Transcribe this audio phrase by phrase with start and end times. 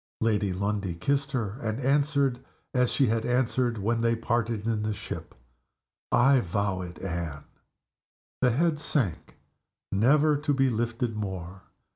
[0.19, 2.39] Lady Lundie kissed her, and answered,
[2.73, 5.35] as she had answered when they parted in the ship,
[6.11, 7.43] "I vow it, Anne!"
[8.41, 9.35] The head sank,
[9.91, 11.61] never to be lifted more.